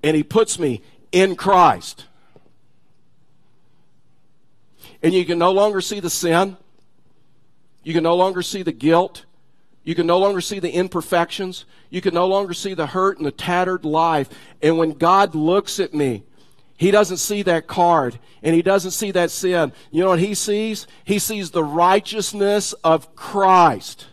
[0.03, 2.07] and He puts me in Christ.
[5.03, 6.57] And you can no longer see the sin.
[7.83, 9.25] You can no longer see the guilt.
[9.85, 11.65] You can no longer see the imperfections.
[11.91, 14.29] You can no longer see the hurt and the tattered life.
[14.63, 16.25] And when God looks at me,
[16.77, 19.73] he doesn't see that card and he doesn't see that sin.
[19.91, 20.87] You know what he sees?
[21.05, 24.07] He sees the righteousness of Christ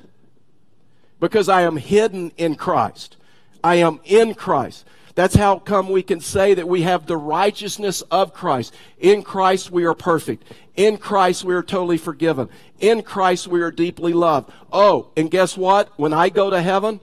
[1.23, 3.15] because I am hidden in Christ.
[3.63, 4.85] I am in Christ.
[5.15, 8.73] That's how come we can say that we have the righteousness of Christ.
[8.99, 10.43] In Christ we are perfect.
[10.75, 12.49] In Christ we are totally forgiven.
[12.81, 14.51] In Christ we are deeply loved.
[14.69, 15.97] Oh, and guess what?
[15.97, 16.99] When I go to heaven,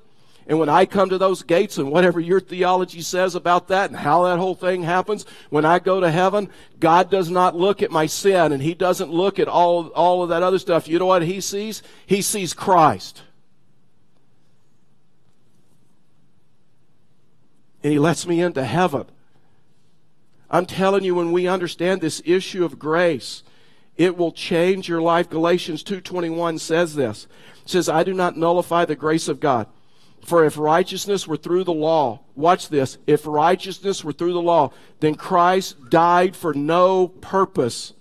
[0.47, 3.99] and when I come to those gates and whatever your theology says about that and
[3.99, 7.91] how that whole thing happens, when I go to heaven, God does not look at
[7.91, 10.89] my sin and He doesn't look at all, all of that other stuff.
[10.89, 11.83] You know what He sees?
[12.05, 13.23] He sees Christ.
[17.83, 19.07] And he lets me into heaven.
[20.51, 23.43] I'm telling you, when we understand this issue of grace,
[23.97, 25.31] it will change your life.
[25.31, 27.27] Galatians 2.21 says this.
[27.63, 29.67] It says, I do not nullify the grace of God.
[30.25, 34.73] For if righteousness were through the law, watch this, if righteousness were through the law,
[35.01, 37.95] then Christ died for no purpose.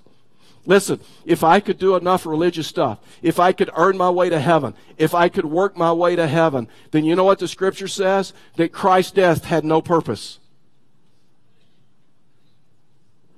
[0.66, 4.40] Listen, if I could do enough religious stuff, if I could earn my way to
[4.40, 7.88] heaven, if I could work my way to heaven, then you know what the scripture
[7.88, 8.34] says?
[8.58, 10.40] That Christ's death had no purpose.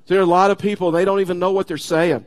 [0.08, 2.26] There are a lot of people, they don't even know what they're saying.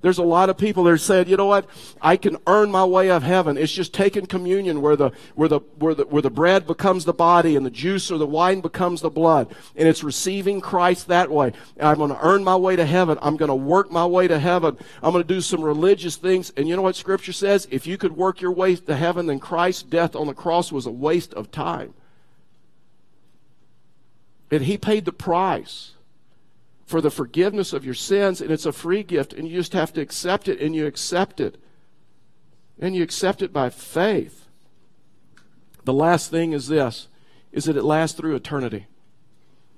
[0.00, 1.66] There's a lot of people that said, you know what?
[2.00, 3.58] I can earn my way of heaven.
[3.58, 7.12] It's just taking communion where the, where the, where the, where the bread becomes the
[7.12, 9.52] body and the juice or the wine becomes the blood.
[9.74, 11.52] And it's receiving Christ that way.
[11.80, 13.18] I'm going to earn my way to heaven.
[13.20, 14.78] I'm going to work my way to heaven.
[15.02, 16.52] I'm going to do some religious things.
[16.56, 17.66] And you know what scripture says?
[17.68, 20.86] If you could work your way to heaven, then Christ's death on the cross was
[20.86, 21.94] a waste of time.
[24.50, 25.94] And he paid the price
[26.88, 29.92] for the forgiveness of your sins, and it's a free gift, and you just have
[29.92, 31.60] to accept it, and you accept it.
[32.80, 34.46] And you accept it by faith.
[35.84, 37.08] The last thing is this
[37.52, 38.86] is that it lasts through eternity.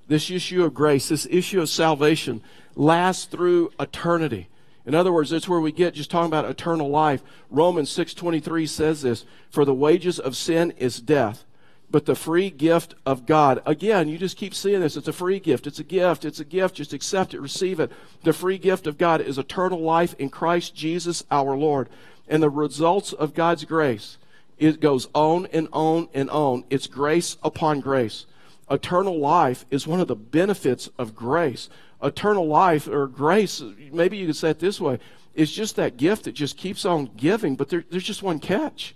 [0.07, 2.41] This issue of grace, this issue of salvation
[2.75, 4.47] lasts through eternity.
[4.85, 7.23] In other words, that's where we get just talking about eternal life.
[7.49, 11.43] Romans 6:23 says this, "For the wages of sin is death,
[11.91, 13.61] but the free gift of God.
[13.65, 14.95] Again, you just keep seeing this.
[14.95, 15.67] It's a free gift.
[15.67, 16.23] It's a gift.
[16.23, 16.75] It's a gift.
[16.75, 17.91] Just accept it, receive it.
[18.23, 21.89] The free gift of God is eternal life in Christ Jesus our Lord.
[22.27, 24.17] And the results of God's grace,
[24.57, 26.63] it goes on and on and on.
[26.69, 28.25] It's grace upon grace.
[28.69, 31.67] Eternal life is one of the benefits of grace.
[32.01, 34.97] Eternal life or grace, maybe you could say it this way,
[35.35, 38.95] is just that gift that just keeps on giving, but there, there's just one catch.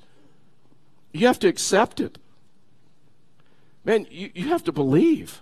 [1.12, 2.17] You have to accept it.
[3.86, 5.41] Man, you, you have to believe.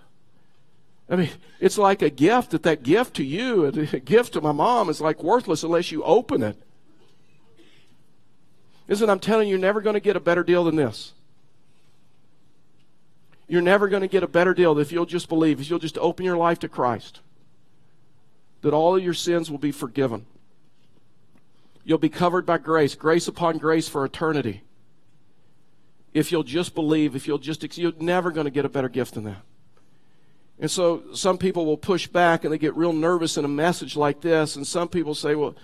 [1.08, 1.30] I mean,
[1.60, 5.00] it's like a gift that that gift to you, a gift to my mom, is
[5.00, 6.56] like worthless unless you open it.
[8.86, 11.12] Isn't I'm telling you, you're never going to get a better deal than this.
[13.48, 15.98] You're never going to get a better deal if you'll just believe, if you'll just
[15.98, 17.20] open your life to Christ,
[18.60, 20.26] that all of your sins will be forgiven.
[21.82, 24.62] You'll be covered by grace, grace upon grace for eternity
[26.14, 29.14] if you'll just believe, if you'll just, you're never going to get a better gift
[29.14, 29.42] than that.
[30.60, 33.96] And so some people will push back and they get real nervous in a message
[33.96, 34.54] like this.
[34.54, 35.56] And some people say, well,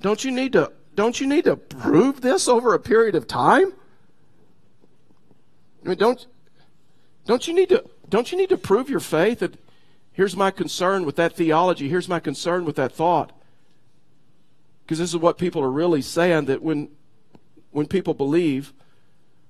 [0.00, 3.74] don't you need to, don't you need to prove this over a period of time?
[5.84, 6.26] I mean, don't,
[7.26, 9.40] don't you need to, don't you need to prove your faith?
[9.40, 9.54] That
[10.12, 11.90] here's my concern with that theology.
[11.90, 13.32] Here's my concern with that thought.
[14.82, 16.88] Because this is what people are really saying that when,
[17.72, 18.72] when people believe,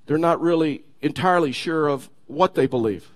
[0.06, 3.08] they're not really entirely sure of what they believe.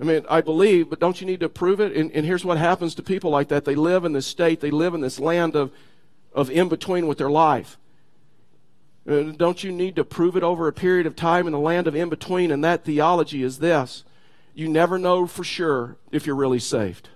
[0.00, 1.96] I mean, I believe, but don't you need to prove it?
[1.96, 3.64] And, and, here's what happens to people like that.
[3.64, 5.70] They live in this state, they live in this land of,
[6.32, 7.78] of in between with their life.
[9.08, 11.86] Uh, don't you need to prove it over a period of time in the land
[11.86, 12.50] of in between?
[12.50, 14.04] And that theology is this
[14.54, 17.08] you never know for sure if you're really saved.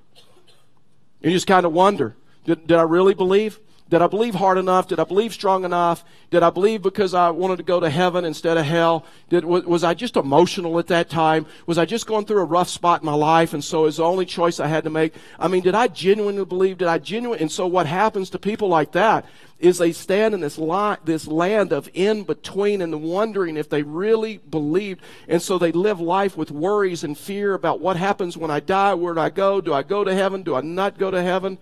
[1.21, 3.59] You just kind of wonder did, did I really believe?
[3.91, 4.87] Did I believe hard enough?
[4.87, 6.05] Did I believe strong enough?
[6.31, 9.07] Did I believe because I wanted to go to heaven instead of hell?
[9.31, 11.47] Did, was I just emotional at that time?
[11.67, 14.05] Was I just going through a rough spot in my life and so it's the
[14.05, 15.15] only choice I had to make?
[15.39, 16.79] I mean, did I genuinely believe?
[16.79, 17.41] Did I genuinely?
[17.41, 19.25] And so what happens to people like that
[19.59, 23.83] is they stand in this, li- this land of in between and wondering if they
[23.83, 25.01] really believed.
[25.29, 28.93] And so they live life with worries and fear about what happens when I die.
[28.93, 29.63] Where do I go?
[29.63, 30.43] Do I go to heaven?
[30.43, 31.59] Do I not go to heaven?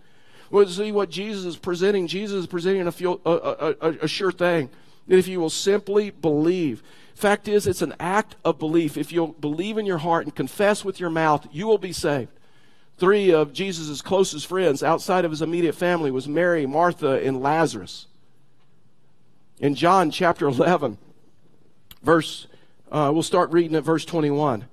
[0.51, 2.07] Well, see what Jesus is presenting.
[2.07, 4.71] Jesus is presenting a, a, a, a sure thing
[5.09, 6.83] that if you will simply believe,
[7.15, 8.97] fact is, it's an act of belief.
[8.97, 12.31] If you'll believe in your heart and confess with your mouth, you will be saved.
[12.99, 18.07] Three of Jesus' closest friends outside of his immediate family was Mary, Martha, and Lazarus.
[19.59, 20.99] In John chapter 11,
[22.03, 22.47] verse,
[22.91, 24.67] uh, we'll start reading at verse 21.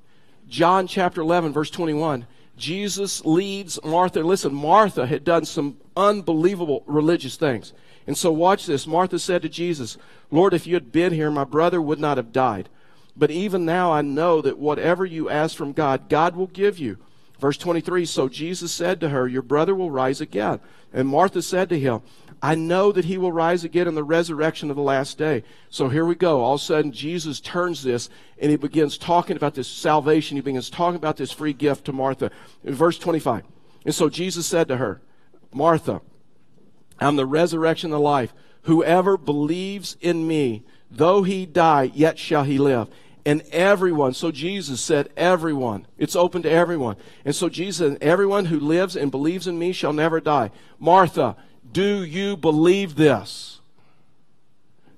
[0.47, 2.25] John chapter 11, verse 21.
[2.57, 4.21] Jesus leads Martha.
[4.21, 7.73] Listen, Martha had done some unbelievable religious things.
[8.05, 8.85] And so, watch this.
[8.85, 9.97] Martha said to Jesus,
[10.29, 12.69] Lord, if you had been here, my brother would not have died.
[13.15, 16.97] But even now I know that whatever you ask from God, God will give you.
[17.39, 20.59] Verse 23 So Jesus said to her, Your brother will rise again.
[20.91, 22.01] And Martha said to him,
[22.43, 25.45] I know that he will rise again in the resurrection of the last day.
[25.69, 26.41] So here we go.
[26.41, 30.35] All of a sudden, Jesus turns this and he begins talking about this salvation.
[30.35, 32.31] He begins talking about this free gift to Martha.
[32.65, 33.45] In verse 25.
[33.85, 35.01] And so Jesus said to her,
[35.53, 36.01] Martha,
[36.99, 38.33] I'm the resurrection and the life.
[38.63, 42.89] Whoever believes in me, though he die, yet shall he live.
[43.25, 45.87] And everyone, so Jesus said, everyone.
[45.97, 46.97] It's open to everyone.
[47.23, 50.51] And so Jesus everyone who lives and believes in me shall never die.
[50.77, 51.37] Martha,
[51.73, 53.59] do you believe this?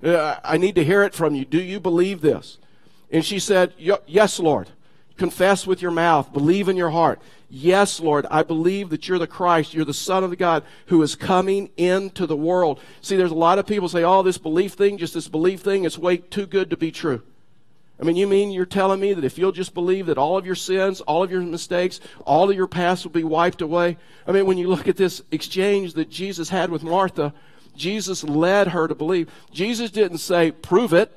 [0.02, 1.44] Uh, I need to hear it from you.
[1.44, 2.58] Do you believe this?
[3.10, 4.68] And she said, Yes, Lord.
[5.16, 7.20] Confess with your mouth, believe in your heart.
[7.48, 11.14] Yes, Lord, I believe that you're the Christ, you're the Son of God who is
[11.14, 12.80] coming into the world.
[13.00, 15.84] See, there's a lot of people say, oh, this belief thing, just this belief thing,
[15.84, 17.22] it's way too good to be true.
[17.98, 20.44] I mean, you mean you're telling me that if you'll just believe that all of
[20.44, 23.96] your sins, all of your mistakes, all of your past will be wiped away?
[24.26, 27.32] I mean, when you look at this exchange that Jesus had with Martha,
[27.74, 29.30] Jesus led her to believe.
[29.50, 31.16] Jesus didn't say, prove it.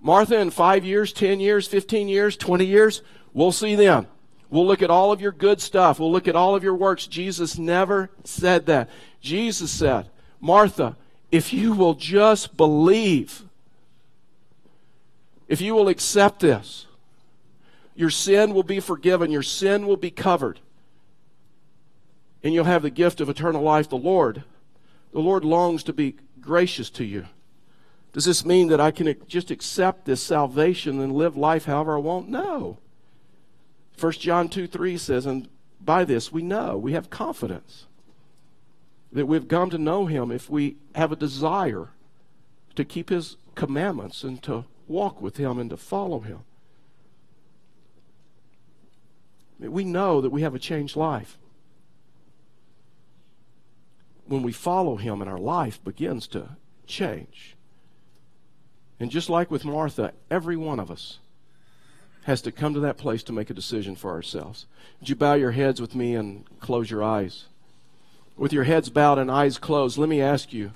[0.00, 3.02] Martha, in five years, 10 years, 15 years, 20 years,
[3.34, 4.06] we'll see them.
[4.48, 5.98] We'll look at all of your good stuff.
[5.98, 7.06] We'll look at all of your works.
[7.06, 8.88] Jesus never said that.
[9.20, 10.08] Jesus said,
[10.40, 10.96] Martha,
[11.32, 13.45] if you will just believe,
[15.48, 16.86] if you will accept this,
[17.94, 20.60] your sin will be forgiven, your sin will be covered,
[22.42, 23.88] and you'll have the gift of eternal life.
[23.88, 24.44] The Lord,
[25.12, 27.26] the Lord longs to be gracious to you.
[28.12, 32.00] Does this mean that I can just accept this salvation and live life however I
[32.00, 32.28] want?
[32.28, 32.78] No.
[33.98, 35.48] 1 John 2 3 says, And
[35.80, 37.86] by this we know, we have confidence
[39.12, 41.90] that we've come to know him if we have a desire
[42.74, 46.40] to keep his commandments and to walk with Him and to follow Him.
[49.58, 51.38] We know that we have a changed life.
[54.26, 56.56] When we follow Him and our life begins to
[56.86, 57.56] change.
[58.98, 61.18] And just like with Martha, every one of us
[62.24, 64.66] has to come to that place to make a decision for ourselves.
[64.98, 67.44] Would you bow your heads with me and close your eyes?
[68.36, 70.72] With your heads bowed and eyes closed, let me ask you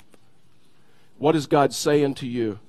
[1.19, 2.61] what is God saying to you?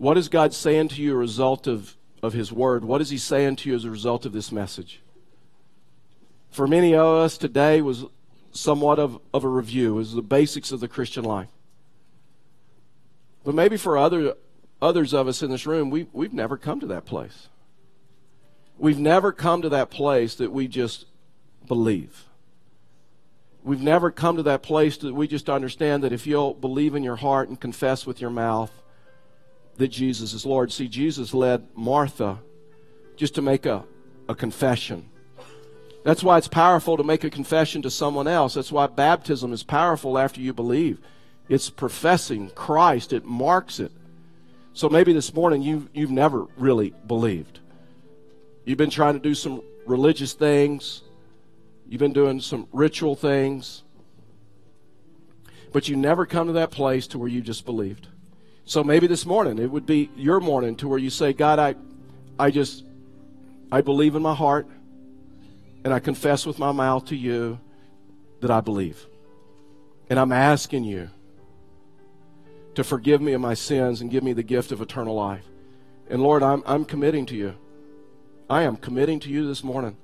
[0.00, 2.86] What is God saying to you as a result of, of His Word?
[2.86, 5.02] What is He saying to you as a result of this message?
[6.48, 8.06] For many of us, today was
[8.50, 11.50] somewhat of, of a review, is the basics of the Christian life.
[13.44, 14.36] But maybe for other
[14.80, 17.48] others of us in this room, we, we've never come to that place.
[18.78, 21.04] We've never come to that place that we just
[21.68, 22.24] believe.
[23.62, 27.02] We've never come to that place that we just understand that if you'll believe in
[27.02, 28.72] your heart and confess with your mouth
[29.80, 30.70] that Jesus is Lord.
[30.70, 32.38] See, Jesus led Martha
[33.16, 33.82] just to make a,
[34.28, 35.08] a confession.
[36.04, 38.52] That's why it's powerful to make a confession to someone else.
[38.52, 41.00] That's why baptism is powerful after you believe.
[41.48, 43.90] It's professing Christ, it marks it.
[44.74, 47.60] So maybe this morning you, you've never really believed.
[48.66, 51.02] You've been trying to do some religious things,
[51.88, 53.82] you've been doing some ritual things,
[55.72, 58.08] but you never come to that place to where you just believed.
[58.64, 61.74] So maybe this morning it would be your morning to where you say, God, I,
[62.38, 62.84] I just,
[63.72, 64.66] I believe in my heart
[65.84, 67.58] and I confess with my mouth to you
[68.40, 69.06] that I believe.
[70.08, 71.10] And I'm asking you
[72.74, 75.44] to forgive me of my sins and give me the gift of eternal life.
[76.08, 77.54] And Lord, I'm, I'm committing to you.
[78.48, 79.96] I am committing to you this morning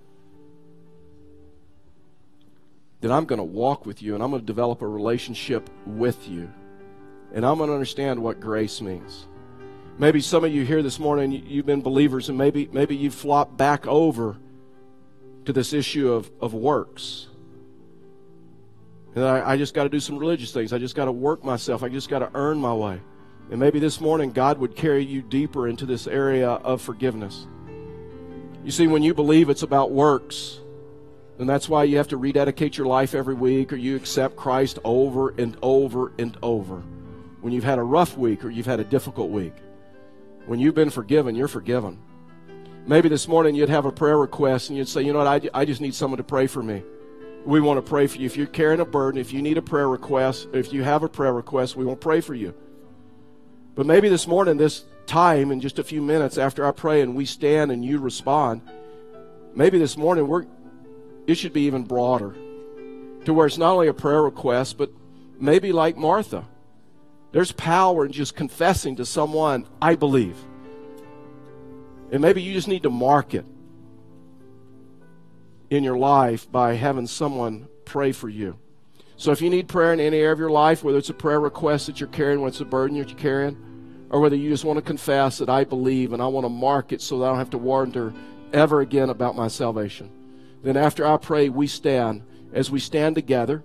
[3.00, 6.28] that I'm going to walk with you and I'm going to develop a relationship with
[6.28, 6.52] you.
[7.34, 9.26] And I'm going to understand what grace means.
[9.98, 13.56] Maybe some of you here this morning, you've been believers, and maybe, maybe you've flopped
[13.56, 14.36] back over
[15.46, 17.28] to this issue of, of works.
[19.14, 20.74] And I, I just got to do some religious things.
[20.74, 21.82] I just got to work myself.
[21.82, 23.00] I just got to earn my way.
[23.50, 27.46] And maybe this morning God would carry you deeper into this area of forgiveness.
[28.64, 30.60] You see, when you believe it's about works,
[31.38, 34.78] and that's why you have to rededicate your life every week or you accept Christ
[34.84, 36.82] over and over and over.
[37.47, 39.55] When you've had a rough week or you've had a difficult week.
[40.47, 41.97] When you've been forgiven, you're forgiven.
[42.88, 45.61] Maybe this morning you'd have a prayer request and you'd say, you know what, I,
[45.61, 46.82] I just need someone to pray for me
[47.44, 48.26] we want to pray for you.
[48.26, 51.09] If you're carrying a burden, if you need a prayer request, if you have a
[51.09, 52.53] prayer request, we to pray for you.
[53.76, 57.14] But maybe this morning, this time, in just a few minutes after I pray and
[57.14, 58.62] we stand and you respond,
[59.55, 60.47] maybe this morning we're
[61.28, 62.34] it should be even broader
[63.24, 64.90] to where it's not only a prayer request, but
[65.38, 66.44] maybe like Martha.
[67.32, 70.36] There's power in just confessing to someone, I believe.
[72.10, 73.44] And maybe you just need to mark it
[75.70, 78.58] in your life by having someone pray for you.
[79.16, 81.40] So if you need prayer in any area of your life, whether it's a prayer
[81.40, 83.56] request that you're carrying, whether it's a burden that you're carrying,
[84.10, 86.92] or whether you just want to confess that I believe and I want to mark
[86.92, 88.12] it so that I don't have to wonder
[88.52, 90.10] ever again about my salvation,
[90.62, 92.22] then after I pray, we stand.
[92.52, 93.64] As we stand together,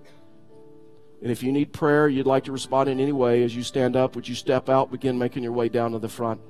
[1.22, 3.94] and if you need prayer, you'd like to respond in any way, as you stand
[3.94, 6.40] up, would you step out, begin making your way down to the front?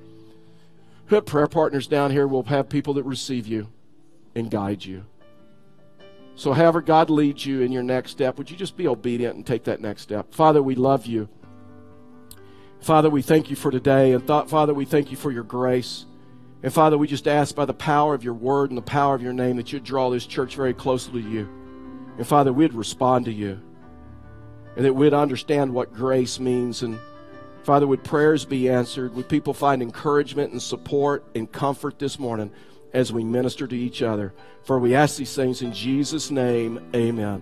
[1.07, 2.27] Prayer partners down here.
[2.27, 3.68] We'll have people that receive you
[4.35, 5.05] and guide you.
[6.37, 9.47] So, however God leads you in your next step, would you just be obedient and
[9.47, 10.33] take that next step?
[10.33, 11.29] Father, we love you.
[12.81, 14.12] Father, we thank you for today.
[14.12, 16.07] And th- Father, we thank you for your grace.
[16.62, 19.23] And Father, we just ask by the power of your word and the power of
[19.23, 21.49] your name that you'd draw this church very closely to you.
[22.16, 23.61] And Father, we'd respond to you.
[24.77, 26.83] And that we'd understand what grace means.
[26.83, 26.99] And
[27.62, 29.14] Father, would prayers be answered?
[29.14, 32.51] Would people find encouragement and support and comfort this morning?
[32.93, 34.33] as we minister to each other.
[34.64, 37.41] For we ask these things in Jesus' name, amen.